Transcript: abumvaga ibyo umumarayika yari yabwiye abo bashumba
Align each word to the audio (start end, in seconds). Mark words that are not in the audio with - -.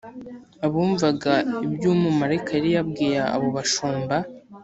abumvaga 0.65 1.33
ibyo 1.65 1.87
umumarayika 1.95 2.49
yari 2.57 2.69
yabwiye 2.75 3.19
abo 3.35 3.47
bashumba 3.55 4.15